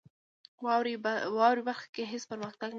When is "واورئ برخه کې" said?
1.37-2.03